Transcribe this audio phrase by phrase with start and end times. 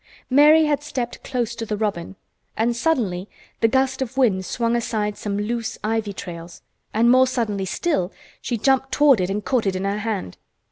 [0.31, 2.15] Mary had stepped close to the robin,
[2.57, 7.65] and suddenly the gust of wind swung aside some loose ivy trails, and more suddenly
[7.65, 8.11] still
[8.41, 10.37] she jumped toward it and caught it in her hand.